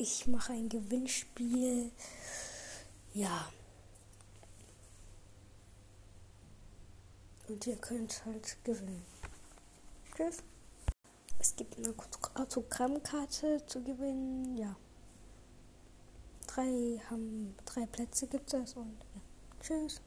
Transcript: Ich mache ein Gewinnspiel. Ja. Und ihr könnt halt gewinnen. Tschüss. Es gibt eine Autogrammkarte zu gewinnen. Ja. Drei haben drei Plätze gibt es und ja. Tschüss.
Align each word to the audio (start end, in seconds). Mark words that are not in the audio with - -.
Ich 0.00 0.28
mache 0.28 0.52
ein 0.52 0.68
Gewinnspiel. 0.68 1.90
Ja. 3.14 3.50
Und 7.48 7.66
ihr 7.66 7.74
könnt 7.74 8.24
halt 8.24 8.56
gewinnen. 8.62 9.04
Tschüss. 10.14 10.44
Es 11.40 11.56
gibt 11.56 11.76
eine 11.78 11.92
Autogrammkarte 12.34 13.66
zu 13.66 13.82
gewinnen. 13.82 14.56
Ja. 14.56 14.76
Drei 16.46 17.02
haben 17.10 17.56
drei 17.64 17.84
Plätze 17.86 18.28
gibt 18.28 18.54
es 18.54 18.74
und 18.74 19.04
ja. 19.14 19.20
Tschüss. 19.60 20.00